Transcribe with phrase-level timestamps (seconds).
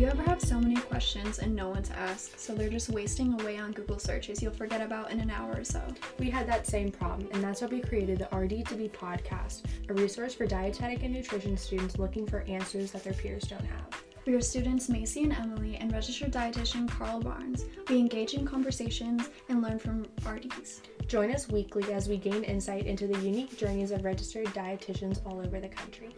[0.00, 2.88] Do you ever have so many questions and no one to ask, so they're just
[2.88, 5.82] wasting away on Google searches you'll forget about in an hour or so?
[6.18, 10.32] We had that same problem, and that's why we created the RD2BE podcast, a resource
[10.32, 14.02] for dietetic and nutrition students looking for answers that their peers don't have.
[14.24, 17.66] We are students Macy and Emily and registered dietitian Carl Barnes.
[17.90, 20.80] We engage in conversations and learn from RDs.
[21.08, 25.44] Join us weekly as we gain insight into the unique journeys of registered dietitians all
[25.44, 26.14] over the country.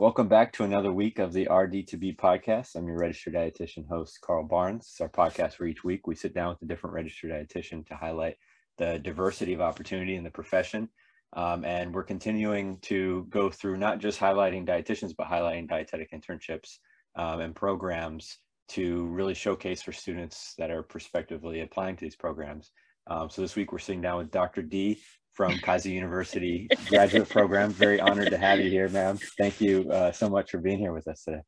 [0.00, 2.76] Welcome back to another week of the RD2BE podcast.
[2.76, 4.86] I'm your registered dietitian host, Carl Barnes.
[4.92, 7.96] It's our podcast where each week we sit down with a different registered dietitian to
[7.96, 8.36] highlight
[8.76, 10.88] the diversity of opportunity in the profession.
[11.32, 16.76] Um, and we're continuing to go through not just highlighting dietitians, but highlighting dietetic internships
[17.16, 18.38] um, and programs
[18.68, 22.70] to really showcase for students that are prospectively applying to these programs.
[23.08, 24.62] Um, so this week we're sitting down with Dr.
[24.62, 25.00] D
[25.38, 27.70] from Keiser University graduate program.
[27.70, 29.16] Very honored to have you here, ma'am.
[29.38, 31.42] Thank you uh, so much for being here with us today.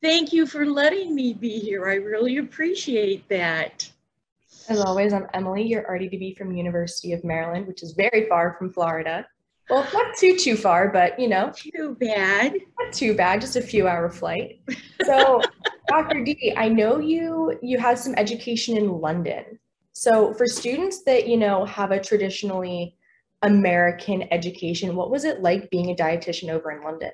[0.00, 1.86] Thank you for letting me be here.
[1.90, 3.86] I really appreciate that.
[4.70, 8.72] As always, I'm Emily, your RD2B from University of Maryland, which is very far from
[8.72, 9.26] Florida.
[9.68, 11.52] Well, not too, too far, but you know.
[11.54, 12.54] Too bad.
[12.80, 14.62] Not too bad, just a few hour flight.
[15.04, 15.42] So,
[15.88, 16.24] Dr.
[16.24, 19.58] D, I know you you had some education in London.
[19.92, 22.96] So for students that, you know, have a traditionally
[23.42, 24.96] American education.
[24.96, 27.10] What was it like being a dietitian over in London?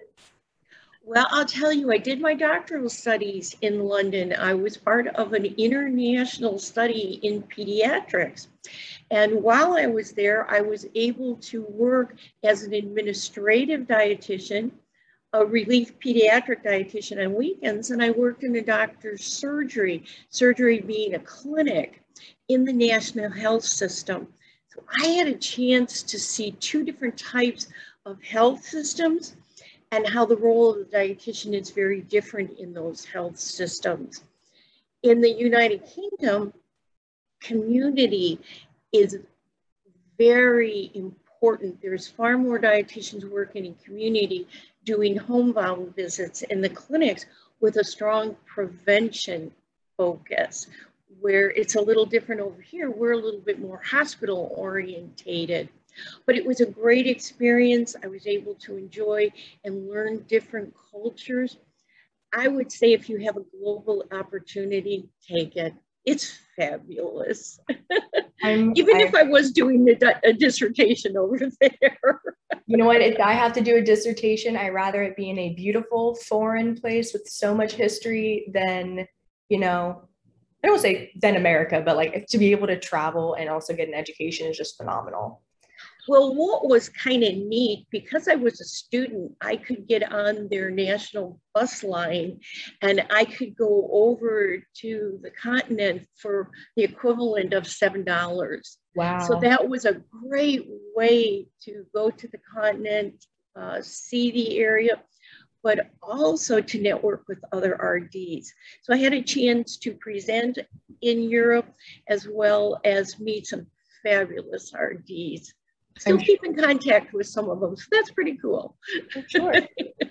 [1.02, 4.34] Well, I'll tell you, I did my doctoral studies in London.
[4.38, 8.48] I was part of an international study in pediatrics.
[9.10, 14.70] And while I was there, I was able to work as an administrative dietitian,
[15.32, 21.14] a relief pediatric dietitian on weekends, and I worked in a doctor's surgery, surgery being
[21.14, 22.02] a clinic
[22.48, 24.28] in the national health system.
[25.02, 27.68] I had a chance to see two different types
[28.04, 29.36] of health systems
[29.90, 34.22] and how the role of the dietitian is very different in those health systems.
[35.02, 36.52] In the United Kingdom,
[37.40, 38.40] community
[38.92, 39.18] is
[40.18, 41.80] very important.
[41.80, 44.48] There's far more dietitians working in community
[44.84, 47.26] doing homebound visits in the clinics
[47.60, 49.52] with a strong prevention
[49.96, 50.66] focus,
[51.20, 52.90] where it's a little different over here.
[52.90, 55.68] We're a little bit more hospital orientated.
[56.26, 57.96] But it was a great experience.
[58.02, 59.32] I was able to enjoy
[59.64, 61.56] and learn different cultures.
[62.32, 65.74] I would say if you have a global opportunity, take it.
[66.04, 67.58] It's fabulous.
[68.44, 72.20] Even I, if I was doing a, a, dissertation over there.
[72.66, 73.00] you know what?
[73.00, 76.80] If I have to do a dissertation, I'd rather it be in a beautiful foreign
[76.80, 79.06] place with so much history than,
[79.48, 80.08] you know,
[80.62, 83.88] I don't say than America, but like to be able to travel and also get
[83.88, 85.42] an education is just phenomenal.
[86.08, 90.48] Well, what was kind of neat, because I was a student, I could get on
[90.50, 92.40] their national bus line
[92.80, 98.78] and I could go over to the continent for the equivalent of $7.
[98.96, 99.18] Wow.
[99.18, 105.02] So that was a great way to go to the continent, uh, see the area
[105.62, 108.52] but also to network with other RDs.
[108.82, 110.58] So I had a chance to present
[111.02, 111.72] in Europe
[112.08, 113.66] as well as meet some
[114.02, 115.52] fabulous RDs.
[115.98, 118.76] Still keep in contact with some of them, so that's pretty cool.
[119.26, 119.52] Sure.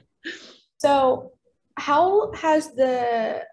[0.77, 1.31] so
[1.77, 3.43] how has the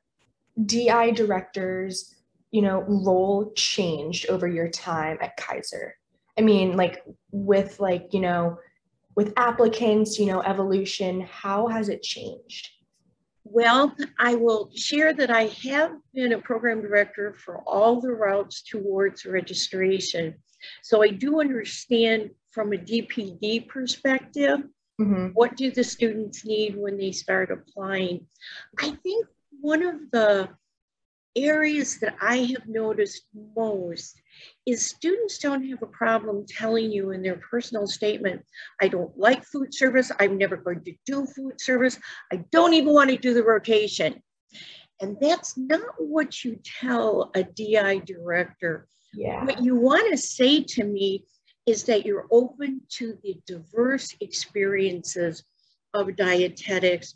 [0.66, 2.16] DI director's,
[2.50, 5.93] you know, role changed over your time at Keiser?
[6.37, 8.59] I mean, like with like, you know,
[9.17, 12.71] with applicants, you know, evolution, how has it changed?
[13.45, 18.63] Well, I will share that I have been a program director for all the routes
[18.63, 20.35] towards registration.
[20.83, 24.61] So I do understand from a DPD perspective,
[25.01, 25.27] mm-hmm.
[25.35, 28.27] what do the students need when they start applying?
[28.79, 29.27] I think
[29.61, 30.49] one of the
[31.37, 34.21] areas that I have noticed most
[34.67, 38.43] is students don't have a problem telling you in their personal statement,
[38.81, 41.99] I don't like food service, I'm never going to do food service,
[42.32, 44.23] I don't even want to do the rotation.
[45.00, 48.87] And that's not what you tell a DI director.
[49.12, 49.44] Yeah.
[49.44, 51.25] What you want to say to me
[51.67, 55.44] is that you're open to the diverse experiences
[55.94, 57.14] of dietetics.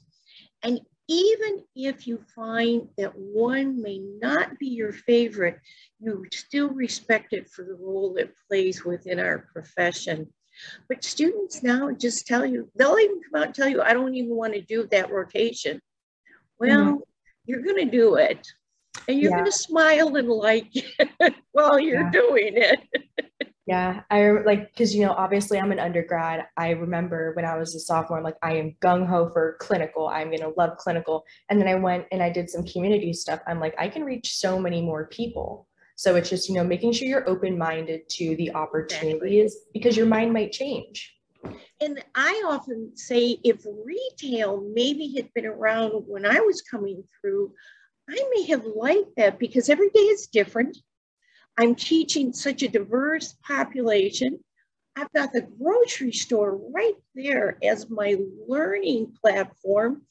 [0.63, 5.59] And even if you find that one may not be your favorite,
[5.99, 10.29] you still respect it for the role it plays within our profession.
[10.89, 14.15] But students now just tell you, they'll even come out and tell you, I don't
[14.15, 15.81] even want to do that rotation.
[16.61, 16.97] Well, mm-hmm.
[17.47, 18.47] you're going to do it.
[19.07, 19.39] And you're yeah.
[19.39, 22.11] going to smile and like it while you're yeah.
[22.11, 23.08] doing it.
[23.69, 26.47] Yeah, I like because you know obviously I'm an undergrad.
[26.57, 30.09] I remember when I was a sophomore, I'm like I am gung ho for clinical.
[30.09, 33.41] I'm gonna love clinical, and then I went and I did some community stuff.
[33.47, 35.69] I'm like I can reach so many more people.
[35.97, 39.71] So it's just you know making sure you're open minded to the opportunities exactly.
[39.75, 41.15] because your mind might change.
[41.79, 47.53] And I often say if retail maybe had been around when I was coming through,
[48.09, 50.79] I may have liked that because every day is different
[51.59, 54.39] I'm teaching such a diverse population.
[54.97, 58.17] I've got the grocery store right there as my
[58.47, 60.03] learning platform,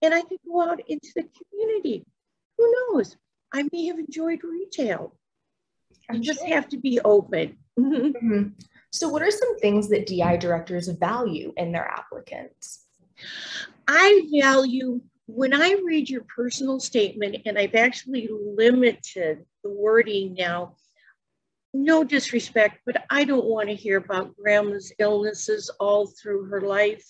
[0.00, 2.06] and I could go out into the community.
[2.56, 3.16] Who knows?
[3.52, 5.14] I may have enjoyed retail.
[6.10, 7.58] You just have to be open.
[7.76, 8.50] Mm-hmm.
[8.92, 12.86] So, what are some things that DI directors value in their applicants?
[13.88, 20.76] I value when I read your personal statement, and I've actually limited the wording now
[21.74, 27.04] no disrespect, but I don't want to hear about grandma's illnesses all through her life.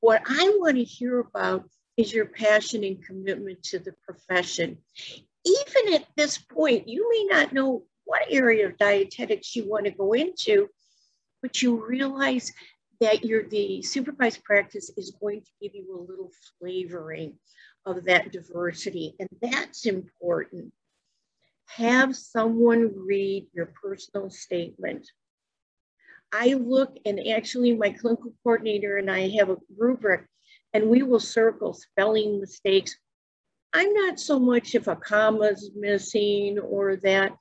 [0.00, 4.78] What I want to hear about is your passion and commitment to the profession.
[5.44, 9.90] Even at this point, you may not know what area of dietetics you want to
[9.90, 10.68] go into,
[11.42, 12.52] but you realize
[13.00, 17.34] that your the supervised practice is going to give you a little flavoring
[17.86, 20.72] of that diversity, and that's important
[21.76, 25.06] have someone read your personal statement.
[26.32, 30.26] I look and actually my clinical coordinator and I have a rubric
[30.74, 32.96] and we will circle spelling mistakes.
[33.72, 37.32] I'm not so much if a comma is missing or that,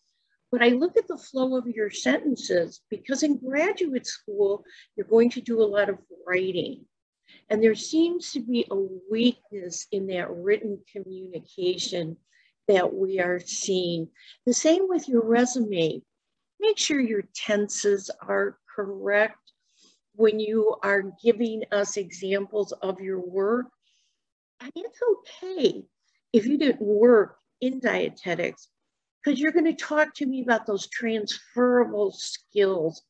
[0.51, 4.63] but I look at the flow of your sentences because in graduate school,
[4.95, 6.85] you're going to do a lot of writing.
[7.49, 12.17] And there seems to be a weakness in that written communication
[12.67, 14.07] that we are seeing.
[14.45, 16.01] The same with your resume.
[16.59, 19.51] Make sure your tenses are correct
[20.15, 23.67] when you are giving us examples of your work.
[24.59, 25.83] And it's okay
[26.33, 28.67] if you didn't work in dietetics
[29.23, 33.03] because you're going to talk to me about those transferable skills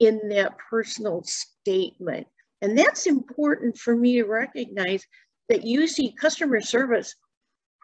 [0.00, 2.26] in that personal statement.
[2.62, 5.04] And that's important for me to recognize
[5.48, 7.14] that you see customer service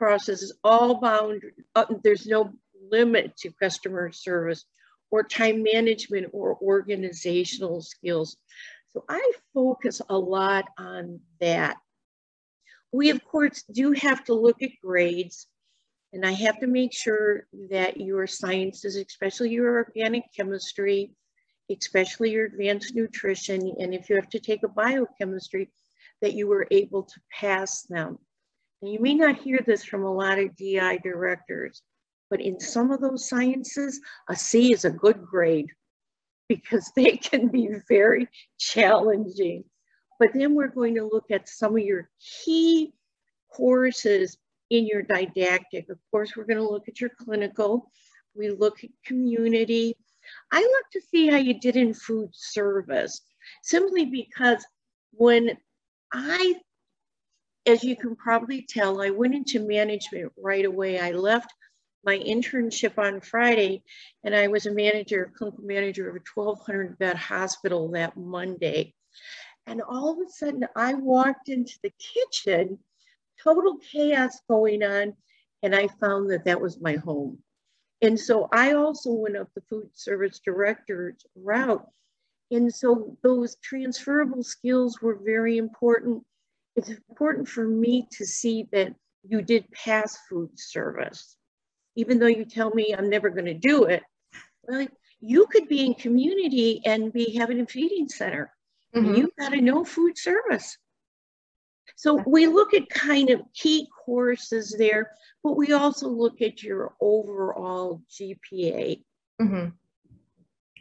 [0.01, 1.43] crosses all bound,
[1.77, 2.51] uh, there's no
[2.91, 4.65] limit to customer service
[5.11, 8.39] or time management or organizational skills.
[8.95, 11.77] So I focus a lot on that.
[12.93, 15.47] We of course do have to look at grades
[16.15, 21.13] and I have to make sure that your sciences, especially your organic chemistry,
[21.71, 25.69] especially your advanced nutrition, and if you have to take a biochemistry,
[26.23, 28.19] that you were able to pass them.
[28.83, 31.83] And you may not hear this from a lot of DI directors,
[32.31, 35.69] but in some of those sciences, a C is a good grade
[36.49, 38.29] because they can be very
[38.59, 39.65] challenging.
[40.19, 42.11] But then we're going to look at some of your
[42.45, 42.93] key
[43.51, 44.37] courses
[44.71, 45.89] in your didactic.
[45.89, 47.91] Of course, we're going to look at your clinical.
[48.35, 49.97] We look at community.
[50.53, 53.23] I look to see how you did in food service,
[53.63, 54.65] simply because
[55.13, 55.57] when
[56.13, 56.55] I
[57.71, 60.99] as you can probably tell, I went into management right away.
[60.99, 61.55] I left
[62.05, 63.83] my internship on Friday
[64.25, 68.95] and I was a manager, clinical manager of a 1200 bed hospital that Monday.
[69.67, 72.79] And all of a sudden I walked into the kitchen,
[73.43, 75.15] total chaos going on.
[75.63, 77.39] And I found that that was my home.
[78.03, 81.87] And so I also went up the food service director's route.
[82.51, 86.25] And so those transferable skills were very important
[86.77, 91.37] it's important for me to see that you did pass food service.
[91.97, 94.03] Even though you tell me I'm never going to do it,
[94.63, 94.87] well,
[95.21, 98.53] you could be in community and be having a feeding center.
[98.95, 99.15] Mm-hmm.
[99.15, 100.79] You've got to know food service.
[101.97, 105.11] So we look at kind of key courses there,
[105.43, 109.03] but we also look at your overall GPA.
[109.41, 109.69] Mm-hmm.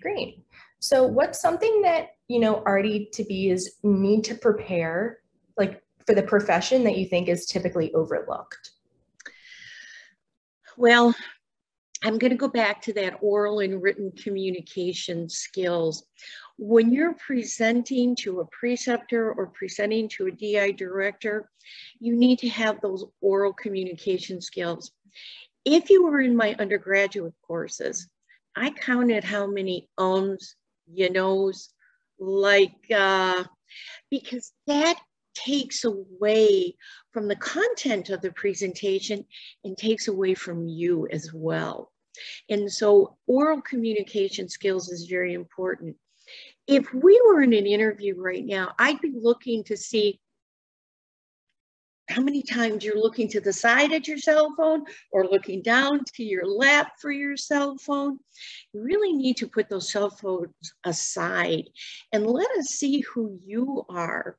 [0.01, 0.43] Great.
[0.79, 5.19] So what's something that, you know, RD to be is need to prepare
[5.59, 8.71] like for the profession that you think is typically overlooked?
[10.77, 11.13] Well,
[12.01, 16.05] I'm going to go back to that oral and written communication skills.
[16.57, 21.49] When you're presenting to a preceptor or presenting to a DI director,
[21.99, 24.91] you need to have those oral communication skills.
[25.65, 28.07] If you were in my undergraduate courses,
[28.55, 30.55] I counted how many ums,
[30.87, 31.73] you knows,
[32.17, 33.43] like, uh,
[34.09, 34.97] because that
[35.45, 36.75] takes away
[37.11, 39.25] from the content of the presentation
[39.63, 41.91] and takes away from you as well.
[42.49, 45.95] And so oral communication skills is very important.
[46.67, 50.19] If we were in an interview right now, I'd be looking to see
[52.09, 56.01] how many times you're looking to the side at your cell phone or looking down
[56.15, 58.19] to your lap for your cell phone.
[58.73, 61.69] You really need to put those cell phones aside
[62.11, 64.37] and let us see who you are.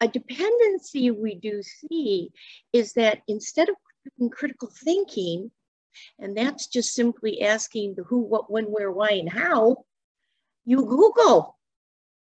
[0.00, 2.30] A dependency we do see
[2.72, 3.76] is that instead of
[4.30, 5.50] critical thinking,
[6.18, 9.84] and that's just simply asking the who, what, when, where, why, and how,
[10.64, 11.56] you Google.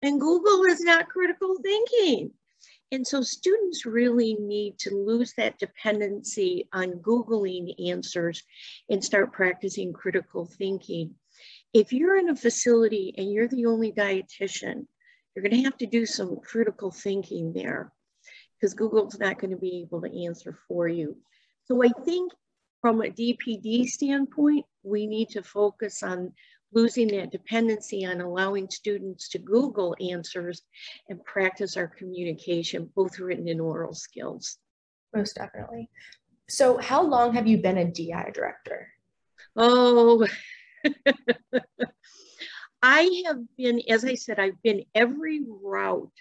[0.01, 2.31] And Google is not critical thinking.
[2.91, 8.43] And so students really need to lose that dependency on Googling answers
[8.89, 11.15] and start practicing critical thinking.
[11.74, 14.86] If you're in a facility and you're the only dietitian,
[15.36, 17.92] you're gonna have to do some critical thinking there
[18.56, 21.18] because Google's not gonna be able to answer for you.
[21.65, 22.32] So I think
[22.82, 26.32] from a DPD standpoint, we need to focus on
[26.72, 30.62] losing that dependency on allowing students to Google answers
[31.10, 34.58] and practice our communication, both written and oral skills.
[35.15, 35.89] Most definitely.
[36.50, 38.89] So how long have you been a DI director?
[39.56, 40.27] Oh,
[42.88, 46.12] I have been, as I said, I've been every route.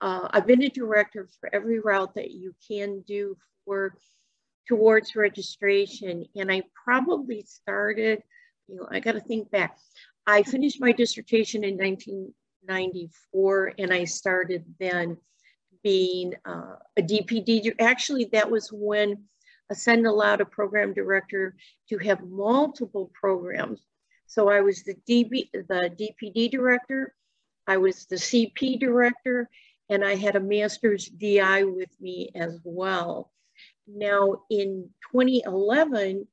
[0.00, 3.96] Uh, I've been a director for every route that you can do for
[4.68, 6.24] towards registration.
[6.36, 8.22] And I probably started
[8.68, 9.78] you know, I got to think back.
[10.26, 15.16] I finished my dissertation in 1994 and I started then
[15.82, 17.74] being uh, a DPD.
[17.80, 19.24] Actually, that was when
[19.70, 21.56] ACEND allowed a program director
[21.88, 23.80] to have multiple programs.
[24.28, 27.14] So I was the, DB, the DPD director,
[27.66, 29.48] I was the CP director,
[29.88, 33.32] and I had a master's DI with me as well.
[33.86, 36.26] Now in 2011,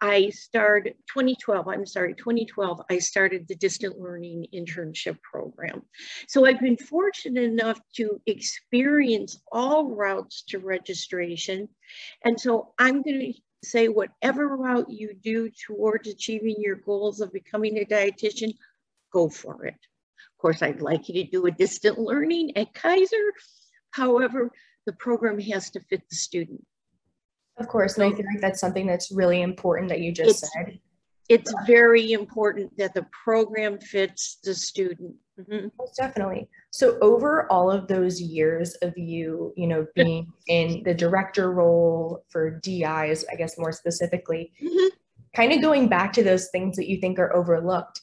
[0.00, 5.82] I started 2012, I'm sorry, 2012, I started the distant learning internship program.
[6.28, 11.68] So I've been fortunate enough to experience all routes to registration.
[12.24, 17.32] And so I'm going to say whatever route you do towards achieving your goals of
[17.32, 18.54] becoming a dietitian,
[19.12, 19.74] go for it.
[19.74, 23.30] Of course, I'd like you to do a distant learning at Keiser.
[23.90, 24.50] However,
[24.86, 26.64] the program has to fit the student.
[27.56, 30.50] Of course, and I feel like that's something that's really important that you just It's-
[30.52, 30.80] said.
[31.30, 35.16] It's very important that the program fits the student.
[35.38, 35.70] Mhm.
[35.78, 36.48] Most definitely.
[36.70, 42.24] So over all of those years of you, you know, being in the director role
[42.28, 44.90] for DIs, I guess more specifically, Mhm.
[45.34, 48.00] kind of going back to those things that you think are overlooked,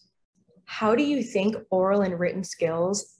[0.65, 3.17] how do you think oral and written skills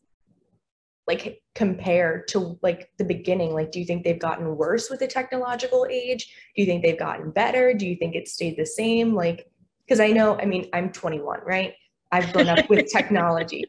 [1.08, 3.54] like compare to like the beginning?
[3.54, 6.34] Like, do you think they've gotten worse with the technological age?
[6.56, 7.74] Do you think they've gotten better?
[7.74, 9.14] Do you think it stayed the same?
[9.14, 9.50] Like,
[9.86, 11.74] because I know, I mean, I'm 21, right?
[12.12, 13.66] I've grown up with technology.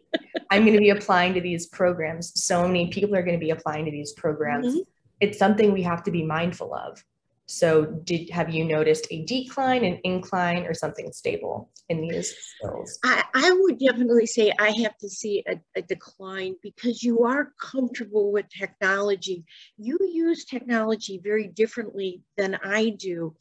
[0.51, 2.45] I'm going to be applying to these programs.
[2.45, 4.75] So many people are going to be applying to these programs.
[4.75, 4.87] Mhm.
[5.21, 7.03] It's something we have to be mindful of.
[7.47, 12.99] So, did have you noticed a decline, an incline, or something stable in these skills?
[13.05, 17.53] I, I would definitely say I have to see a, a decline because you are
[17.61, 19.45] comfortable with technology.
[19.77, 23.37] You use technology very differently than I do.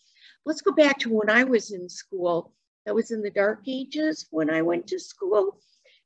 [0.46, 2.53] Let's go back to when I was in school.
[2.86, 5.60] That was in the dark ages when I went to school.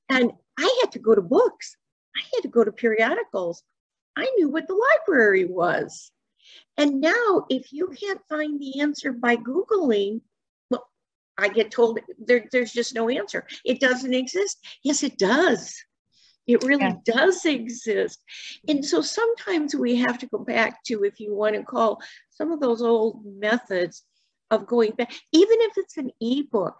[0.09, 1.77] And I had to go to books.
[2.15, 3.63] I had to go to periodicals.
[4.15, 4.75] I knew what the
[5.07, 6.11] library was.
[6.77, 10.21] And now, if you can't find the answer by Googling,
[10.69, 10.87] well,
[11.37, 13.47] I get told there, there's just no answer.
[13.65, 14.65] It doesn't exist.
[14.83, 15.75] Yes, it does.
[16.47, 16.97] It really Yeah.
[17.03, 18.23] does exist.
[18.67, 22.51] And so sometimes we have to go back to, if you want to call some
[22.51, 24.03] of those old methods
[24.51, 26.77] of going back, even if it's an ebook,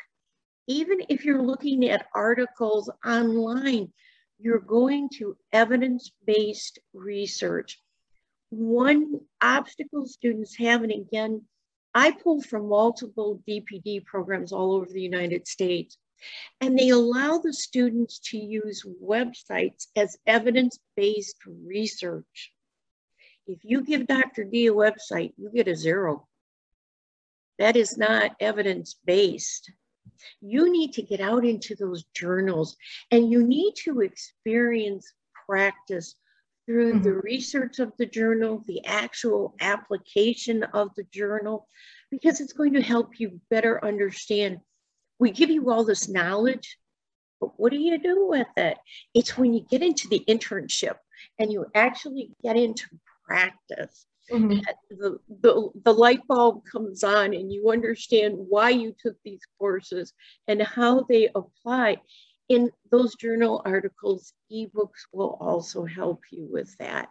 [0.68, 3.92] even if you're looking at articles online,
[4.40, 7.80] you're going to evidence-based research.
[8.50, 11.44] One obstacle students have, and again,
[11.94, 15.98] I pull from multiple DPD programs all over the United States,
[16.60, 22.52] and they allow the students to use websites as evidence-based research.
[23.48, 24.44] If you give Dr.
[24.44, 26.28] D a website, you get a zero.
[27.60, 29.72] That is not evidence-based.
[30.42, 32.76] You need to get out into those journals
[33.12, 35.12] and you need to experience
[35.48, 36.16] practice
[36.66, 37.20] through the mm-hmm.
[37.20, 41.68] research of the journal, the actual application of the journal,
[42.10, 44.60] because it's going to help you better understand.
[45.20, 46.78] We give you all this knowledge,
[47.40, 48.78] but what do you do with it?
[49.14, 50.96] It's when you get into the internship
[51.38, 52.86] and you actually get into
[53.26, 54.60] practice Mm-hmm.
[54.90, 60.14] The, the, the light bulb comes on and you understand why you took these courses
[60.48, 61.98] and how they apply.
[62.48, 67.10] In those journal articles, ebooks will also help you with that.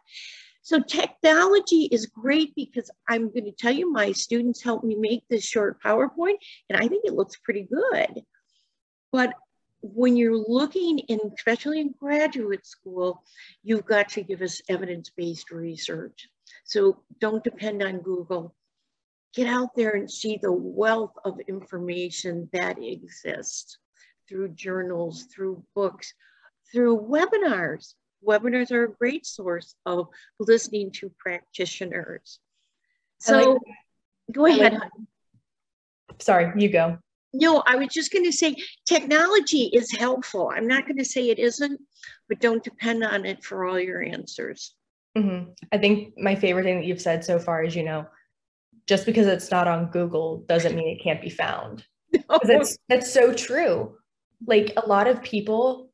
[0.62, 5.24] So technology is great because I'm going to tell you, my students helped me make
[5.28, 6.36] this short PowerPoint,
[6.70, 8.22] and I think it looks pretty good.
[9.10, 9.34] But
[9.82, 13.22] when you're looking in, especially in graduate school,
[13.62, 16.28] you've got to give us evidence-based research.
[16.64, 18.54] So don't depend on Google.
[19.34, 23.78] Get out there and see the wealth of information that exists
[24.28, 26.14] through journals, through books,
[26.72, 27.94] through webinars.
[28.26, 30.08] Webinars are a great source of
[30.38, 32.38] listening to practitioners.
[33.20, 33.62] So like,
[34.32, 34.74] go ahead.
[34.74, 34.90] Like,
[36.20, 36.98] sorry, you go.
[37.32, 38.54] No, I was just going to say
[38.86, 40.52] technology is helpful.
[40.54, 41.80] I'm not going to say it isn't,
[42.28, 44.74] but don't depend on it for all your answers.
[45.16, 45.50] Mm-hmm.
[45.72, 48.06] I think my favorite thing that you've said so far is, you know,
[48.86, 51.84] just because it's not on Google doesn't mean it can't be found.
[52.30, 52.38] No.
[52.44, 53.96] That's that's so true.
[54.46, 55.90] Like a lot of people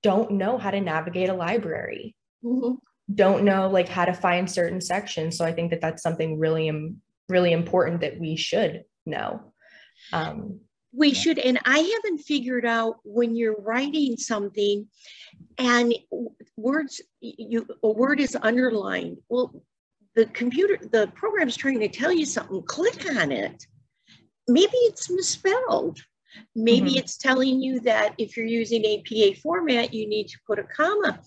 [0.00, 2.14] don't know how to navigate a library.
[2.44, 2.74] Mm-hmm.
[3.12, 5.36] Don't know like how to find certain sections.
[5.36, 6.70] So I think that that's something really
[7.28, 9.52] really important that we should know.
[10.12, 10.60] Um,
[10.92, 11.14] we yeah.
[11.14, 14.86] should, and I haven't figured out when you're writing something
[15.58, 15.94] and
[16.56, 19.18] words, you a word is underlined.
[19.28, 19.62] Well,
[20.14, 23.66] the computer, the program is trying to tell you something, click on it.
[24.48, 26.00] Maybe it's misspelled.
[26.54, 26.98] Maybe mm-hmm.
[26.98, 31.20] it's telling you that if you're using APA format, you need to put a comma.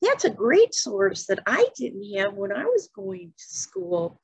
[0.00, 4.20] That's a great source that I didn't have when I was going to school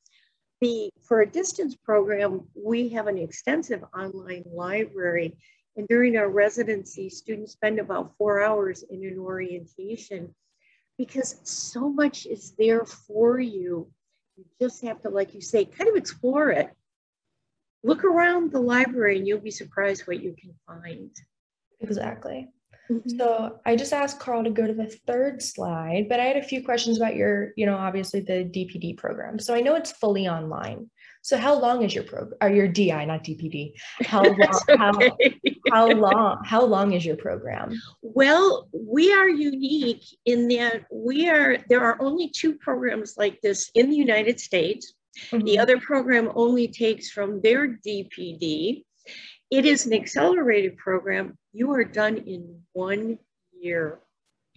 [0.61, 5.37] the for a distance program, we have an extensive online library.
[5.77, 10.35] And during our residency, students spend about four hours in an orientation
[10.97, 13.89] because so much is there for you.
[14.37, 16.71] You just have to, like you say, kind of explore it.
[17.85, 21.11] Look around the library and you'll be surprised what you can find.
[21.81, 22.49] Exactly.
[22.91, 23.19] Mm-hmm.
[23.19, 26.43] So I just asked Carl to go to the third slide, but I had a
[26.43, 29.39] few questions about your, you know, obviously the DPD program.
[29.39, 30.89] So I know it's fully online.
[31.23, 33.73] So how long is your program or your DI, not DPD?
[34.03, 34.23] How
[34.79, 35.39] long, okay.
[35.71, 37.79] how, how long, how long is your program?
[38.01, 43.71] Well, we are unique in that we are, there are only two programs like this
[43.75, 44.95] in the United States.
[45.31, 45.45] Mm-hmm.
[45.45, 48.85] The other program only takes from their DPD.
[49.51, 51.37] It is an accelerated program.
[51.59, 53.19] You are done in one
[53.61, 53.99] year.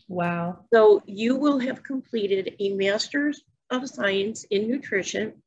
[0.07, 0.65] Wow.
[0.71, 5.41] So you will have completed a master's of science in nutrition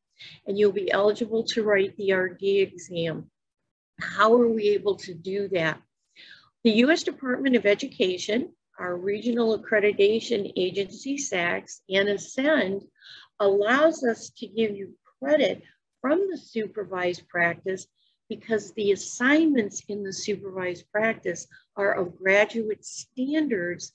[0.49, 3.31] and you'll be eligible to write the RD exam.
[4.01, 5.81] How are we able to do that?
[6.65, 7.05] The U.S.
[7.05, 12.83] Department of Education, our regional accreditation agency, SACS, and ACEND
[13.39, 15.63] allows us to give you credit
[16.01, 17.87] from the supervised practice
[18.29, 23.93] because the assignments in the supervised practice are of graduate standards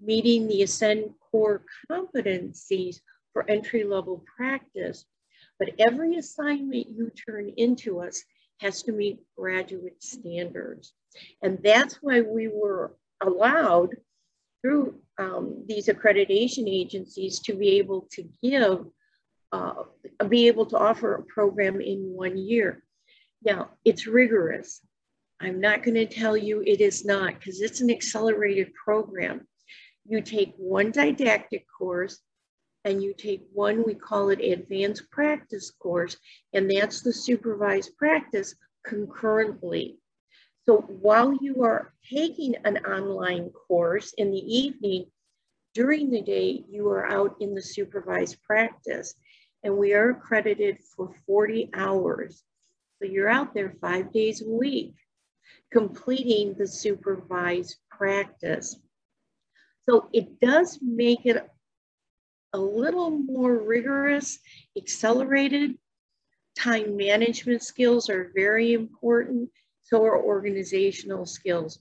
[0.00, 3.00] meeting the ACEND core competencies
[3.32, 5.04] for entry level practice.
[5.58, 8.22] But every assignment you turn into us
[8.60, 10.92] has to meet graduate standards.
[11.42, 13.90] And that's why we were allowed
[14.62, 18.86] through um, these accreditation agencies to be able to give,
[19.52, 19.74] uh,
[20.28, 22.82] be able to offer a program in one year.
[23.42, 24.80] Now, it's rigorous.
[25.40, 29.46] I'm not going to tell you it is not because it's an accelerated program.
[30.06, 32.20] You take one didactic course
[32.84, 36.16] and you take one, we call it advanced practice course,
[36.52, 39.98] and that's the supervised practice concurrently.
[40.66, 45.06] So while you are taking an online course in the evening,
[45.74, 49.14] during the day, you are out in the supervised practice,
[49.62, 52.42] and we are accredited for 40 hours.
[53.00, 54.94] So you're out there five days a week
[55.72, 58.76] completing the supervised practice.
[59.88, 61.48] So it does make it
[62.52, 64.38] a little more rigorous,
[64.76, 65.78] accelerated.
[66.58, 69.48] Time management skills are very important,
[69.82, 71.78] so are organizational skills.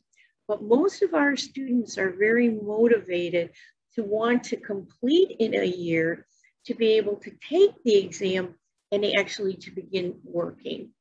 [0.47, 3.51] But most of our students are very motivated
[3.95, 6.25] to want to complete in a year
[6.65, 8.55] to be able to take the exam
[8.91, 10.91] and actually to begin working.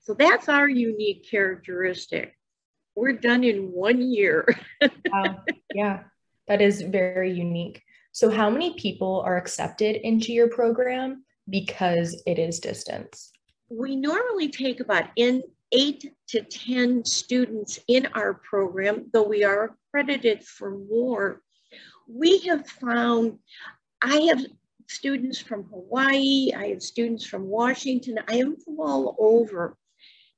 [0.00, 2.34] So that's our unique characteristic.
[2.94, 4.48] We're done in one year.
[5.12, 5.42] wow.
[5.74, 6.04] Yeah,
[6.48, 7.82] that is very unique.
[8.12, 13.30] So, how many people are accepted into your program because it is distance?
[13.68, 19.76] We normally take about in eight to 10 students in our program, though we are
[19.88, 21.42] accredited for more.
[22.08, 23.38] We have found,
[24.00, 24.44] I have
[24.88, 29.76] students from Hawaii, I have students from Washington, I have from all over.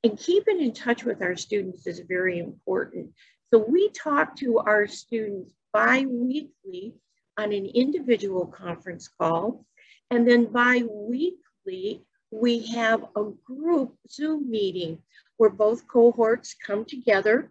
[0.02, 3.12] And keeping in touch with our students is very important.
[3.52, 6.94] So we talk to our students bi-weekly
[7.36, 9.66] on an individual conference call.
[10.10, 14.98] And then bi-weekly, we have a group Zoom meeting
[15.36, 17.50] where both cohorts come together.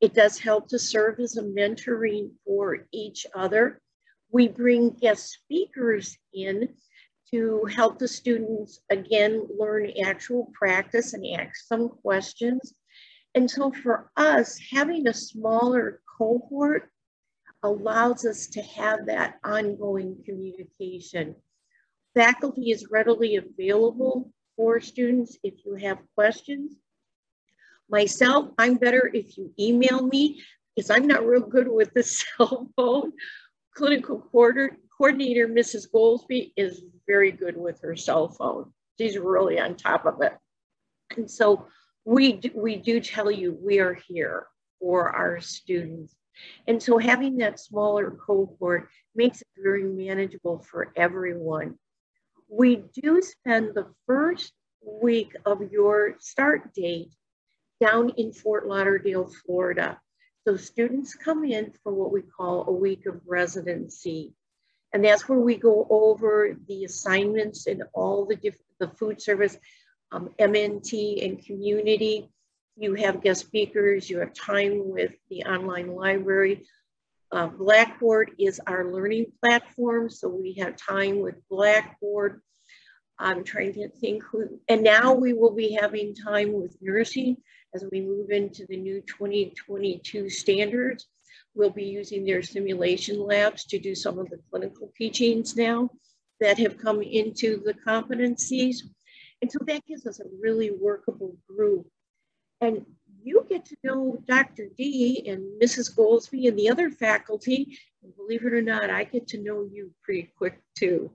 [0.00, 3.80] It does help to serve as a mentoring for each other.
[4.30, 6.68] We bring guest speakers in
[7.30, 12.74] to help the students, again, learn actual practice and ask some questions.
[13.34, 16.90] And so for us, having a smaller cohort
[17.62, 21.34] allows us to have that ongoing communication.
[22.14, 26.76] Faculty is readily available for students if you have questions.
[27.90, 30.42] Myself, I'm better if you email me
[30.74, 32.02] because I'm not real good with the
[32.38, 33.12] cell phone.
[33.76, 35.86] Clinical coordinator, Mrs.
[35.92, 38.72] Goldsby, is very good with her cell phone.
[38.98, 40.32] She's really on top of it.
[41.16, 41.66] And so
[42.06, 44.46] we we do tell you we are here
[44.80, 46.14] for our students.
[46.66, 51.78] And so having that smaller cohort makes it very manageable for everyone.
[52.48, 54.52] We do spend the first
[55.02, 57.14] week of your start date
[57.80, 60.00] down in Fort Lauderdale, Florida.
[60.46, 64.32] So students come in for what we call a week of residency.
[64.92, 69.58] And that's where we go over the assignments and all the different, the food service,
[70.12, 72.30] um, MNT and community.
[72.76, 76.64] You have guest speakers, you have time with the online library.
[77.32, 80.08] Uh, Blackboard is our learning platform.
[80.08, 82.40] So we have time with Blackboard.
[83.18, 87.38] I'm trying to think who, and now we will be having time with nursing
[87.74, 91.06] as we move into the new 2022 standards.
[91.54, 95.90] We'll be using their simulation labs to do some of the clinical teachings now
[96.40, 98.82] that have come into the competencies.
[99.40, 101.86] And so that gives us a really workable group.
[102.60, 102.84] And
[103.22, 104.68] you get to know Dr.
[104.76, 105.94] D and Mrs.
[105.94, 107.78] Goldsby and the other faculty.
[108.02, 111.10] And believe it or not, I get to know you pretty quick too.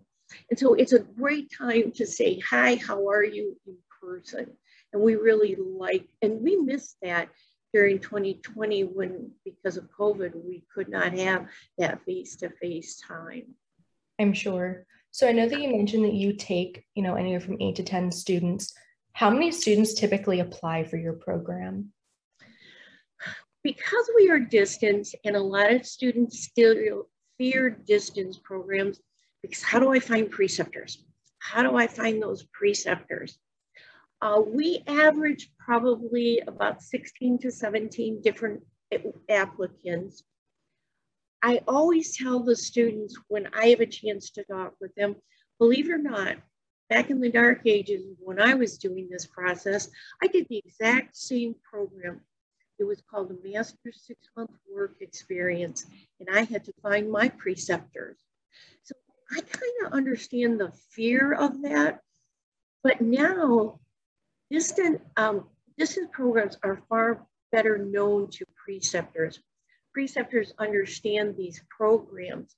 [0.50, 4.48] And so it's a great time to say, hi, how are you in person?
[4.94, 7.30] And we really like, and we missed that
[7.74, 13.56] during 2020 when, because of COVID, we could not have that face-to-face time.
[14.20, 14.86] I'm sure.
[15.12, 17.84] So I know that you mentioned that you take, you know, anywhere from eight to
[17.84, 18.74] 10 students.
[19.13, 21.91] How many students typically apply for your program?
[23.63, 29.00] Because we are distance and a lot of students still fear distance programs,
[29.41, 31.04] because how do I find preceptors?
[31.39, 33.38] How do I find those preceptors?
[34.21, 38.62] Uh, we average probably about 16 to 17 different
[39.30, 40.23] applicants.
[41.41, 45.15] I always tell the students when I have a chance to talk with them,
[45.58, 46.38] believe it or not,
[46.89, 49.89] back in the dark ages when I was doing this process,
[50.21, 52.21] I did the exact same program.
[52.77, 55.86] It was called a Master Six Month Work Experience,
[56.19, 58.17] and I had to find my preceptors.
[59.32, 62.02] I kind of understand the fear of that.
[62.84, 63.80] But now
[64.52, 69.39] Distant, um, distant programs are far better known to preceptors.
[69.94, 72.58] Preceptors understand these programs.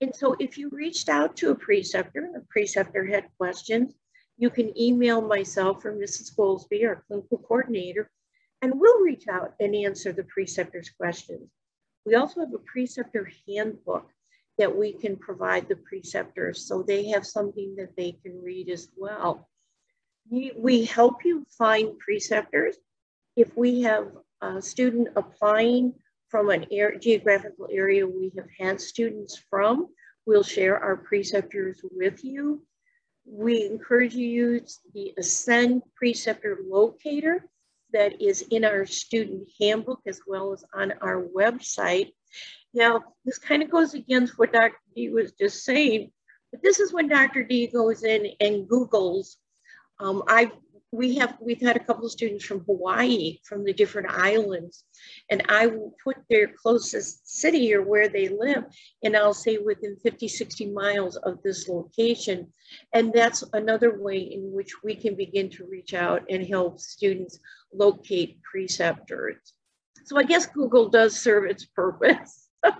[0.00, 3.94] And so if you reached out to a preceptor and the preceptor had questions,
[4.36, 6.34] you can email myself or Mrs.
[6.36, 8.10] Goldsby, our clinical coordinator,
[8.60, 11.48] and we'll reach out and answer the preceptor's questions.
[12.04, 14.10] We also have a preceptor handbook
[14.58, 18.88] that we can provide the preceptors so they have something that they can read as
[18.96, 19.48] well
[20.30, 22.76] we we help you find preceptors.
[23.36, 24.08] If we have
[24.40, 25.94] a student applying
[26.28, 29.88] from an air, geographical area we have had students from,
[30.26, 32.62] we'll share our preceptors with you.
[33.24, 37.48] We encourage you to use the ACEND Preceptor Locator
[37.92, 42.12] that is in our student handbook as well as on our website.
[42.74, 44.76] Now, this kind of goes against what Dr.
[44.94, 46.10] D was just saying,
[46.50, 47.44] but this is when Dr.
[47.44, 49.36] D goes in and Googles
[50.00, 50.50] um, I
[50.90, 54.84] we have we've had a couple of students from Hawaii from the different islands,
[55.30, 58.64] and I will put their closest city or where they live,
[59.04, 62.52] and I'll say within 50, 60 miles of this location.
[62.94, 67.38] And that's another way in which we can begin to reach out and help students
[67.72, 69.36] locate preceptors.
[70.06, 72.48] So I guess Google does serve its purpose,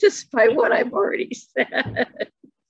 [0.00, 2.06] despite what I've already said.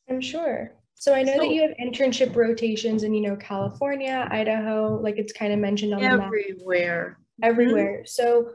[0.08, 0.72] I'm sure.
[0.98, 5.18] So I know so, that you have internship rotations in, you know, California, Idaho, like
[5.18, 6.30] it's kind of mentioned on everywhere.
[6.30, 7.18] the Everywhere.
[7.42, 7.92] Everywhere.
[7.98, 8.06] Mm-hmm.
[8.06, 8.48] So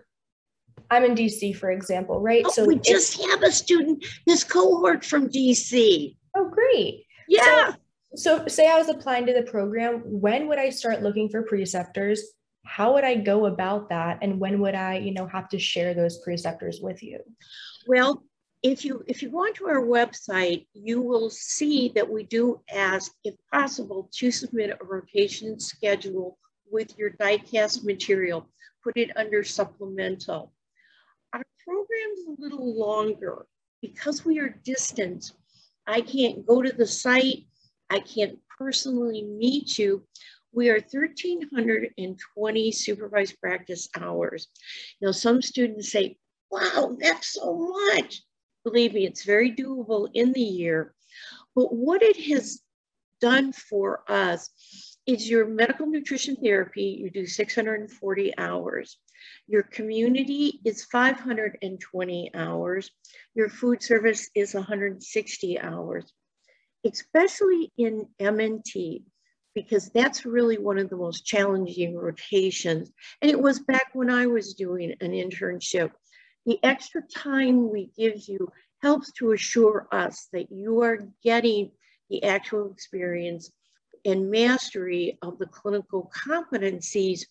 [0.89, 2.43] I'm in DC, for example, right?
[2.45, 6.15] Oh, so we just have a student, this cohort from DC.
[6.35, 6.71] Oh, great.
[6.73, 7.05] great.
[7.27, 7.73] Yeah.
[8.15, 11.43] So, so say I was applying to the program, when would I start looking for
[11.43, 12.23] preceptors?
[12.65, 14.17] How would I go about that?
[14.23, 17.19] And when would I, you know, have to share those preceptors with you?
[17.87, 18.23] Well,
[18.63, 23.11] if you if you go onto our website, you will see that we do ask,
[23.23, 26.37] if possible, to submit a rotation schedule
[26.69, 28.47] with your DICAS material.
[28.83, 30.53] Put it under supplemental.
[31.33, 33.45] Our program's a little longer
[33.81, 35.31] because we are distant.
[35.87, 37.45] I can't go to the site.
[37.89, 40.05] I can't personally meet you.
[40.53, 44.47] We are 1,320 supervised practice hours.
[45.01, 46.17] Now, some students say,
[46.51, 48.21] wow, that's so much.
[48.63, 50.93] Believe me, it's very doable in the year.
[51.55, 52.61] But what it has
[53.19, 54.49] done for us
[55.07, 58.97] is your medical nutrition therapy, you do 640 hours.
[59.47, 62.91] Your community is 520 hours.
[63.35, 66.11] Your food service is 160 hours,
[66.85, 69.03] especially in MNT,
[69.53, 72.91] because that's really one of the most challenging rotations.
[73.21, 75.91] And it was back when I was doing an internship.
[76.45, 78.51] The extra time we give you
[78.81, 81.71] helps to assure us that you are getting
[82.09, 83.51] the actual experience
[84.05, 87.25] and mastery of the clinical competencies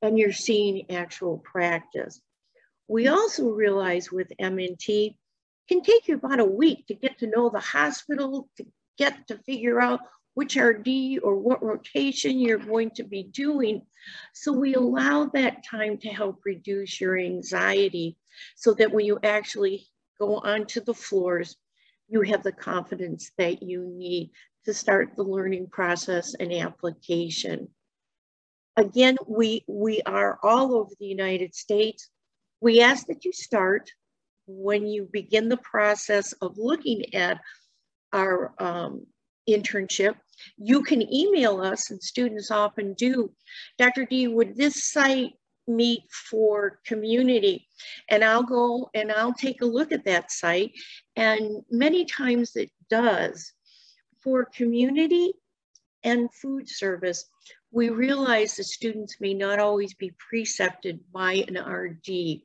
[0.00, 2.20] and you're seeing actual practice.
[2.88, 5.16] We also realize with MNT,
[5.68, 8.66] can take you about a week to get to know the hospital, to
[8.98, 10.00] get to figure out
[10.34, 13.82] which RD or what rotation you're going to be doing.
[14.34, 18.16] So we allow that time to help reduce your anxiety
[18.56, 19.86] so that when you actually
[20.18, 21.56] go onto the floors,
[22.08, 24.30] you have the confidence that you need
[24.64, 27.68] to start the learning process and application.
[28.76, 32.08] Again, we, we are all over the United States.
[32.60, 33.90] We ask that you start
[34.46, 37.40] when you begin the process of looking at
[38.12, 39.06] our um,
[39.48, 40.14] internship.
[40.56, 43.32] You can email us, and students often do.
[43.78, 44.04] Dr.
[44.04, 45.32] D, would this site
[45.66, 47.66] meet for community?
[48.08, 50.72] And I'll go and I'll take a look at that site.
[51.16, 53.52] And many times it does.
[54.22, 55.34] For community
[56.02, 57.26] and food service,
[57.70, 62.42] we realize that students may not always be precepted by an RD.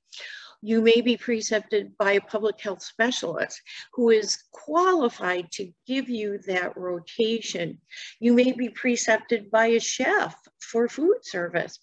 [0.61, 3.61] You may be precepted by a public health specialist
[3.93, 7.79] who is qualified to give you that rotation.
[8.19, 11.79] You may be precepted by a chef for food service.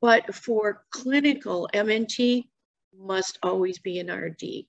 [0.00, 2.48] But for clinical MNT,
[2.98, 4.66] must always be an RD.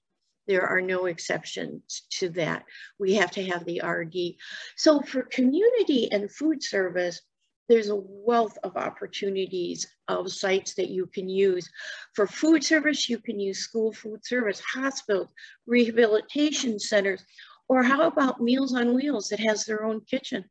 [0.47, 2.63] There are no exceptions to that.
[2.99, 4.37] We have to have the RD.
[4.75, 7.21] So for community and food service,
[7.67, 11.69] there's a wealth of opportunities of sites that you can use.
[12.13, 15.33] For food service, you can use school food service, hospitals,
[15.65, 17.25] rehabilitation centers,
[17.67, 20.45] or how about Meals on Wheels that has their own kitchen?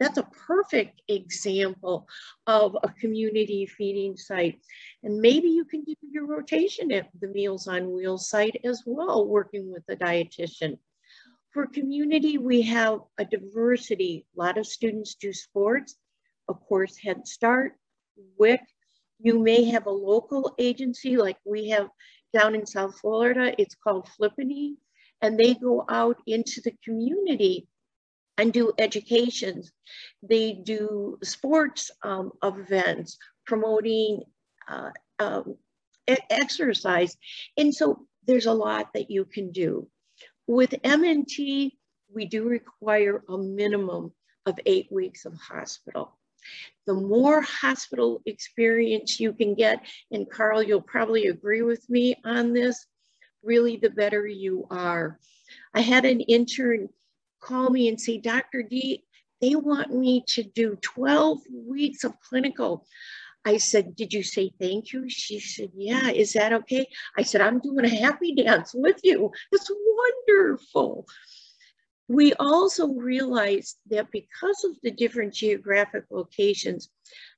[0.00, 2.06] That's a perfect example
[2.46, 4.60] of a community feeding site.
[5.02, 9.26] And maybe you can do your rotation at the Meals on Wheels site as well,
[9.26, 10.78] working with a dietitian.
[11.50, 14.26] For community, we have a diversity.
[14.36, 15.96] A lot of students do sports,
[16.46, 17.72] of course, Head Start,
[18.38, 18.60] WIC.
[19.18, 21.88] You may have a local agency like we have
[22.32, 23.54] down in South Florida.
[23.58, 24.76] It's called FLIPANY,
[25.22, 27.66] and they go out into the community
[28.38, 29.72] and do educations.
[30.22, 34.22] They do sports um, events, promoting
[34.68, 35.56] uh, um,
[36.30, 37.16] exercise.
[37.56, 39.88] And so there's a lot that you can do.
[40.46, 41.72] With MNT,
[42.14, 44.12] we do require a minimum
[44.46, 46.16] of eight weeks of hospital.
[46.86, 52.54] The more hospital experience you can get, and Carl, you'll probably agree with me on
[52.54, 52.86] this,
[53.42, 55.18] really the better you are.
[55.74, 56.88] I had an intern
[57.40, 58.62] call me and say, Dr.
[58.62, 59.04] D,
[59.40, 62.86] they want me to do 12 weeks of clinical.
[63.44, 65.08] I said, Did you say thank you?
[65.08, 66.86] She said, Yeah, is that okay?
[67.16, 69.30] I said, I'm doing a happy dance with you.
[69.52, 69.70] It's
[70.28, 71.06] wonderful.
[72.08, 76.88] We also realized that because of the different geographic locations,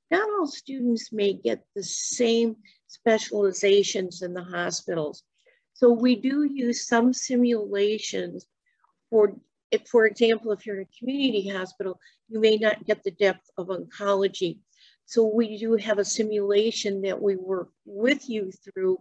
[0.09, 2.55] not all students may get the same
[2.87, 5.23] specializations in the hospitals.
[5.73, 8.45] So we do use some simulations
[9.09, 9.35] for
[9.71, 13.49] if, for example, if you're in a community hospital, you may not get the depth
[13.57, 14.59] of oncology.
[15.05, 18.99] So we do have a simulation that we work with you through.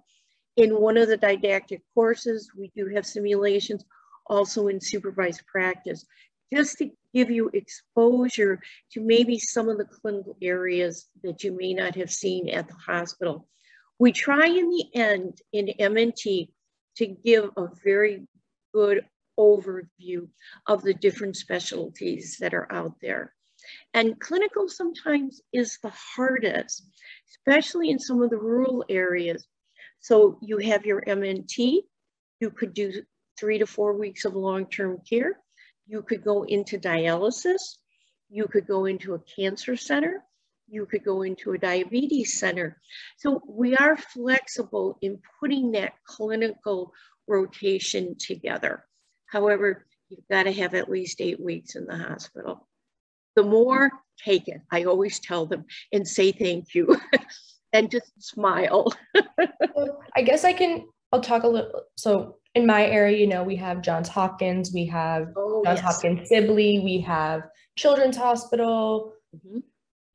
[0.56, 3.85] In one of the didactic courses, we do have simulations
[4.26, 6.04] also in supervised practice,
[6.52, 8.61] just to give you exposure
[8.92, 12.74] to maybe some of the clinical areas that you may not have seen at the
[12.74, 13.48] hospital.
[13.98, 16.48] We try in the end in MNT
[16.96, 18.26] to give a very
[18.74, 19.04] good
[19.40, 20.29] overview
[20.66, 23.33] of the different specialties that are out there.
[23.94, 26.85] And clinical sometimes is the hardest,
[27.31, 29.46] especially in some of the rural areas.
[30.00, 31.83] So you have your MNT,
[32.40, 33.03] you could do
[33.38, 35.38] three to four weeks of long-term care.
[35.87, 37.79] You could go into dialysis.
[38.31, 40.24] You could go into a cancer center.
[40.68, 42.81] You could go into a diabetes center.
[43.18, 46.92] So we are flexible in putting that clinical
[47.26, 48.85] rotation together.
[49.31, 52.66] However, you've got to have at least eight weeks in the hospital.
[53.37, 53.90] The more,
[54.23, 54.61] take it.
[54.71, 56.97] I always tell them and say thank you
[57.73, 58.93] and just smile.
[60.16, 61.83] I guess I can, I'll talk a little.
[61.97, 65.95] So in my area, you know, we have Johns Hopkins, we have oh, Johns yes.
[65.95, 67.43] Hopkins Sibley, we have
[67.77, 69.59] Children's Hospital, mm-hmm.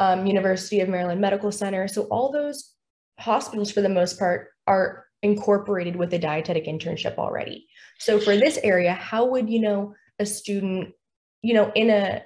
[0.01, 1.87] um, University of Maryland Medical Center.
[1.87, 2.73] So all those
[3.17, 7.67] hospitals, for the most part, are incorporated with a dietetic internship already.
[7.99, 10.93] So for this area, how would you know a student,
[11.41, 12.23] you know, in a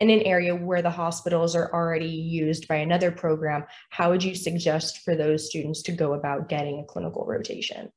[0.00, 4.34] in an area where the hospitals are already used by another program, how would you
[4.34, 7.90] suggest for those students to go about getting a clinical rotation?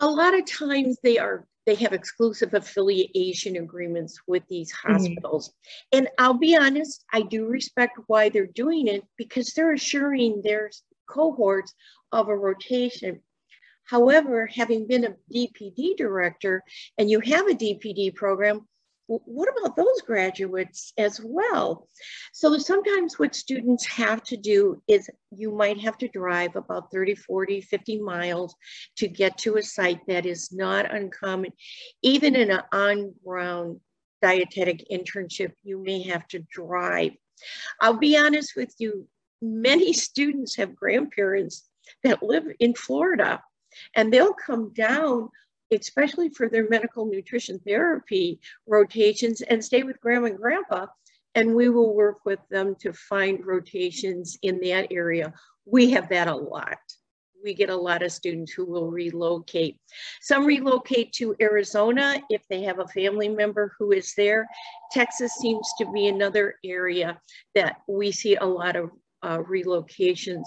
[0.00, 4.92] a lot of times they are they have exclusive affiliation agreements with these mm-hmm.
[4.92, 5.48] hospitals.
[5.48, 5.98] Mm-hmm.
[5.98, 10.70] And I'll be honest, I do respect why they're doing it because they're assuring their
[11.10, 11.74] cohorts
[12.12, 13.20] of a rotation.
[13.88, 16.62] However, having been a DPD director
[16.98, 18.66] and you have a DPD program,
[19.06, 21.88] what about those graduates as well?
[22.34, 27.14] So sometimes what students have to do is you might have to drive about 30,
[27.14, 28.54] 40, 50 miles
[28.98, 31.52] to get to a site that is not uncommon.
[32.02, 33.80] Even in an on-ground
[34.20, 37.12] dietetic internship, you may have to drive.
[37.80, 39.08] I'll be honest with you,
[39.40, 41.64] many students have grandparents
[42.04, 43.40] that live in Florida
[43.94, 45.28] and they'll come down
[45.70, 50.86] especially for their medical nutrition therapy rotations and stay with grandma and grandpa
[51.34, 55.32] and we will work with them to find rotations in that area.
[55.66, 56.78] We have that a lot.
[57.44, 59.78] We get a lot of students who will relocate.
[60.20, 64.48] Some relocate to Arizona if they have a family member who is there.
[64.90, 67.20] Texas seems to be another area
[67.54, 68.90] that we see a lot of
[69.22, 70.44] uh, relocations.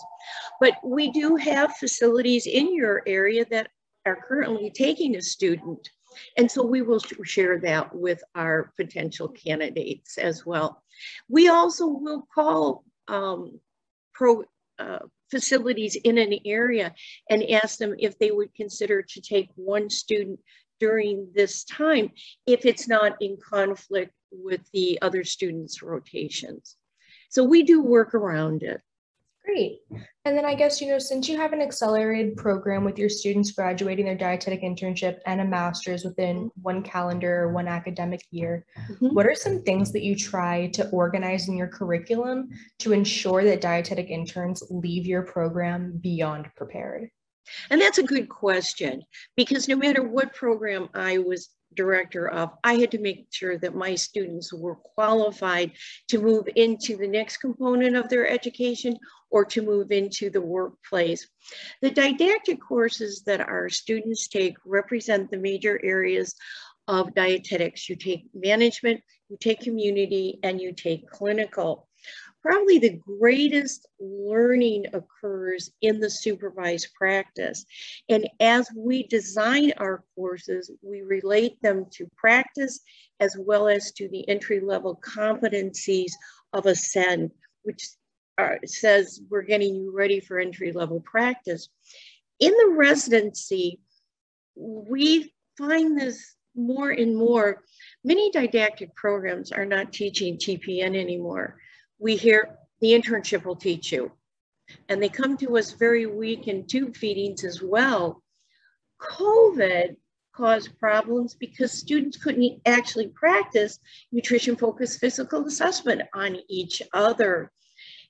[0.60, 3.70] But we do have facilities in your area that
[4.06, 5.90] are currently taking a student.
[6.38, 10.84] And so we will share that with our potential candidates as well.
[11.30, 13.60] We also will call um,
[14.14, 14.44] pro
[14.78, 16.94] uh, facilities in an area
[17.30, 20.40] and ask them if they would consider to take one student
[20.80, 22.10] during this time
[22.46, 26.76] if it's not in conflict with the other students' rotations.
[27.32, 28.82] So we do work around it.
[29.46, 29.80] Great.
[30.26, 33.52] And then I guess, you know, since you have an accelerated program with your students
[33.52, 39.16] graduating their dietetic internship and a master's within one calendar or one academic year, mm-hmm.
[39.16, 43.62] what are some things that you try to organize in your curriculum to ensure that
[43.62, 47.10] dietetic interns leave your program beyond prepared?
[47.70, 49.02] And that's a good question
[49.36, 53.76] because no matter what program I was director of, I had to make sure that
[53.76, 55.72] my students were qualified
[56.10, 58.98] to move into the next component of their education
[59.30, 61.28] or to move into the workplace.
[61.82, 66.36] The didactic courses that our students take represent the major areas
[66.88, 67.88] of dietetics.
[67.88, 71.88] You take management, you take community, and you take clinical
[72.42, 77.66] probably the greatest learning occurs in the supervised practice.
[78.10, 82.80] And as we design our courses, we relate them to practice
[83.20, 86.12] as well as to the entry level competencies
[86.54, 87.32] of ACEND,
[87.64, 87.88] which
[88.38, 91.70] are, says we're getting you ready for entry level practice.
[92.40, 93.80] In the residency,
[94.56, 97.64] we find this more and more.
[98.04, 101.58] Many didactic programs are not teaching TPN anymore
[102.02, 104.12] we hear the internship will teach you.
[104.90, 108.22] And they come to us very weak in tube feedings as well.
[109.02, 109.96] COVID
[110.34, 113.78] caused problems because students couldn't actually practice
[114.12, 117.52] nutrition focused physical assessment on each other.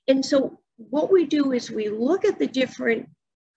[0.08, 3.08] And so what we do is we look at the different,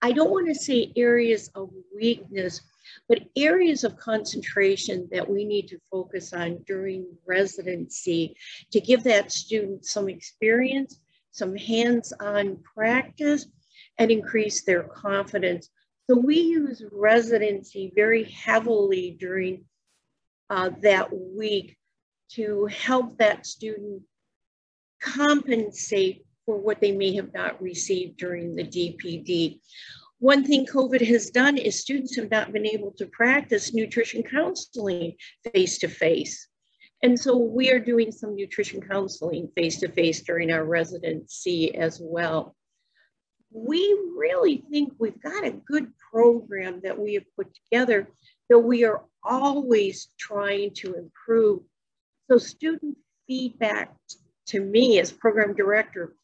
[0.02, 2.60] I don't want to say areas of weakness,
[3.08, 8.36] but areas of concentration that we need to focus on during residency
[8.72, 13.46] to give that student some experience, some hands-on practice,
[13.98, 15.68] and increase their confidence.
[16.08, 19.64] So we use residency very heavily during
[20.50, 21.76] uh, that week
[22.32, 24.02] to help that student
[25.00, 29.60] compensate for what they may have not received during the DPD.
[30.18, 35.14] One thing COVID has done is students have not been able to practice nutrition counseling
[35.52, 36.48] face to face.
[37.02, 42.00] And so we are doing some nutrition counseling face to face during our residency as
[42.02, 42.56] well.
[43.52, 43.80] We
[44.16, 48.08] really think we've got a good program that we have put together
[48.48, 51.60] that we are always trying to improve.
[52.30, 52.96] So student
[53.26, 53.94] feedback
[54.46, 56.14] to me as program director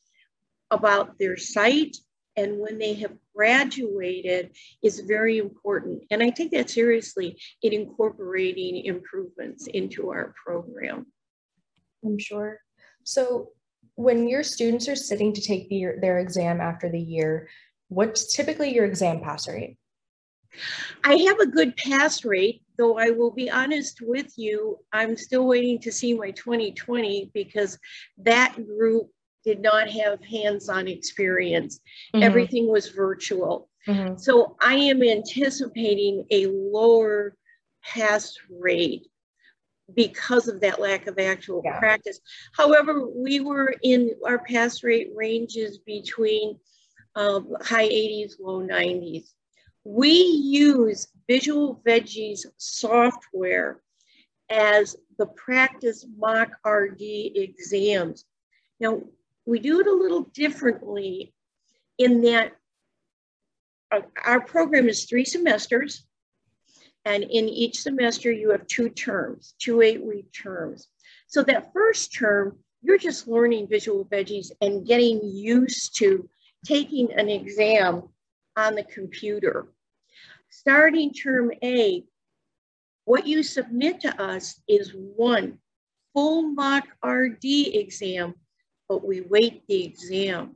[0.71, 1.97] about their site
[2.37, 4.51] and when they have graduated
[4.83, 6.03] is very important.
[6.11, 11.07] And I take that seriously in incorporating improvements into our program.
[12.05, 12.59] I'm sure.
[13.05, 13.51] So
[13.95, 17.49] when your students are sitting to take the, their exam after the year,
[17.89, 19.77] what's typically your exam pass rate?
[21.05, 25.47] I have a good pass rate, though I will be honest with you, I'm still
[25.47, 27.79] waiting to see my 2020 because
[28.19, 29.09] that group
[29.45, 31.81] did not have hands-on experience.
[32.15, 32.23] Mm-hmm.
[32.23, 33.69] Everything was virtual.
[33.87, 34.17] Mm-hmm.
[34.17, 37.37] So I am anticipating a lower
[37.85, 39.09] pass rate
[39.95, 41.79] because of that lack of actual yeah.
[41.79, 42.21] practice.
[42.57, 46.59] However, we were in our pass rate ranges between
[47.17, 49.29] um, high 80s, low 90s.
[49.85, 53.83] We use Visual Veggies software
[54.51, 58.25] as the practice mock RD exams.
[58.81, 59.03] Now,
[59.47, 61.35] we do it a little differently
[61.99, 62.53] in that
[64.25, 66.07] our program is three semesters.
[67.05, 70.89] And in each semester, you have two terms, two eight week terms.
[71.27, 76.29] So that first term, you're just learning visual veggies and getting used to
[76.65, 78.05] taking an exam
[78.57, 79.73] on the computer.
[80.51, 82.05] Starting term A,
[83.05, 85.59] what you submit to us is one
[86.13, 88.35] full mock RD exam
[88.93, 90.55] but we weight the exam.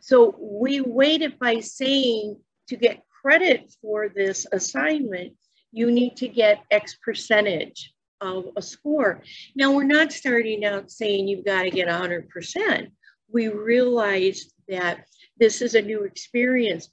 [0.00, 2.38] So we it by saying
[2.68, 5.34] to get credit for this assignment,
[5.72, 7.92] you need to get X percentage
[8.22, 9.22] of a score.
[9.54, 12.88] Now, we're not starting out saying you've got to get 100%.
[13.30, 15.04] We realized that
[15.38, 16.88] this is a new experience.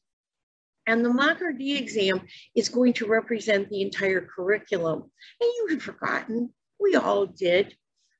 [0.86, 2.24] And the mock RD exam
[2.56, 5.00] is going to represent the entire curriculum.
[5.40, 7.74] And you have forgotten, we all did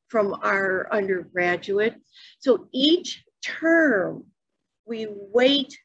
[0.08, 1.96] from our undergraduate.
[2.40, 4.26] So each term,
[4.86, 5.78] we weight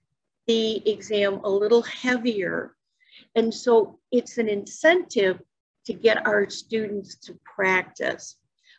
[0.47, 2.77] the exam a little heavier.
[3.35, 5.41] And so it's an incentive
[5.87, 8.37] to get our students to practice.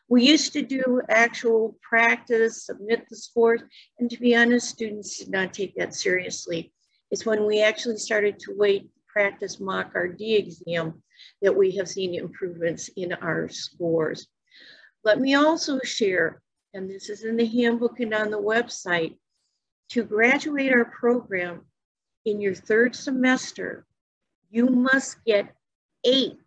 [0.09, 3.61] We used to do actual practice, submit the scores,
[3.99, 6.73] and to be honest, students did not take that seriously.
[7.11, 11.01] It's when we actually started to weight practice mock RD exam
[11.41, 14.27] that we have seen improvements in our scores.
[15.03, 16.41] Let me also share,
[16.73, 19.15] and this is in the handbook and on the website,
[19.89, 21.65] to graduate our program
[22.25, 23.85] in your third semester,
[24.49, 25.53] you must get
[26.05, 26.37] eight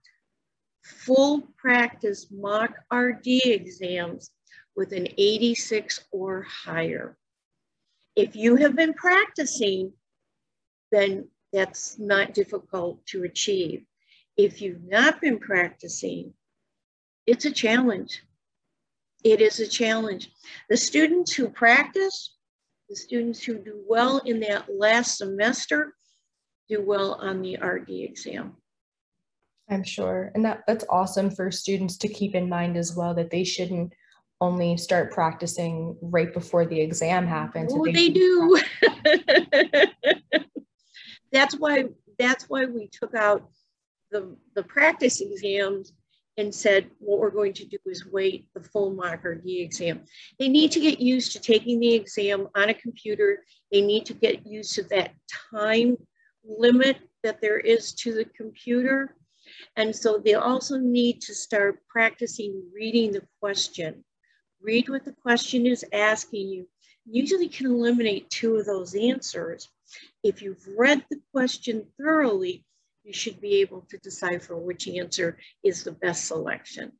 [0.82, 4.30] full practice mock RD exams
[4.74, 7.16] with an 86 or higher.
[8.14, 9.92] If you have been practicing,
[10.92, 13.84] then that's not difficult to achieve.
[14.36, 16.32] If you've not been practicing,
[17.26, 18.22] it's a challenge
[19.32, 20.30] it is a challenge.
[20.70, 22.36] The students who practice,
[22.88, 25.94] the students who do well in that last semester,
[26.68, 28.56] do well on the RD exam.
[29.68, 30.30] I'm sure.
[30.34, 33.92] And that, that's awesome for students to keep in mind as well that they shouldn't
[34.40, 37.72] only start practicing right before the exam happens.
[37.74, 38.60] Oh, they, they do.
[41.32, 41.86] that's why
[42.18, 43.50] that's why we took out
[44.10, 45.92] the, the practice exams
[46.38, 50.02] and said, what we're going to do is weight the full mock RD exam.
[50.38, 53.44] They need to get used to taking the exam on a computer.
[53.72, 55.12] They need to get used to that
[55.50, 55.96] time
[56.44, 59.16] limit that there is to the computer.
[59.76, 64.04] And so they also need to start practicing reading the question.
[64.60, 66.68] Read what the question is asking you.
[67.06, 69.68] Usually can eliminate two of those answers.
[70.22, 72.64] If you've read the question thoroughly,
[73.06, 76.90] you should be able to decipher which answer is the best selection.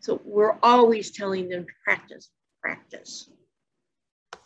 [0.00, 2.30] So we're always telling them to practice,
[2.62, 3.30] practice.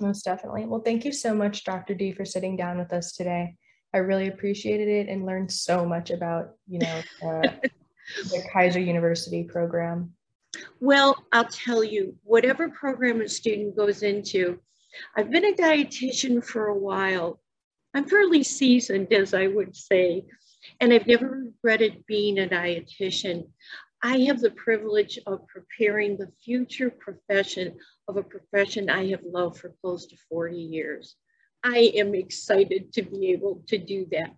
[0.01, 0.67] Most definitely.
[0.67, 1.95] Well, thank you so much, Dr.
[1.95, 3.55] D, for sitting down with us today.
[3.95, 7.43] I really appreciated it and learned so much about, you know, uh,
[8.25, 10.13] the Keiser University program.
[10.81, 14.59] Well, I'll tell you, whatever program a student goes into,
[15.17, 17.41] I've been a dietitian for a while.
[17.95, 20.25] I'm fairly seasoned, as I would say.
[20.81, 23.49] And I've never regretted being a dietitian.
[24.03, 29.59] I have the privilege of preparing the future profession of a profession I have loved
[29.59, 31.17] for close to 40 years.
[31.63, 34.35] I am excited to be able to do that.